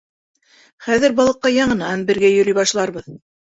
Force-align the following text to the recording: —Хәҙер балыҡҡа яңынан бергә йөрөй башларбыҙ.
—Хәҙер 0.85 1.13
балыҡҡа 1.19 1.53
яңынан 1.57 2.03
бергә 2.11 2.35
йөрөй 2.41 2.59
башларбыҙ. 2.63 3.15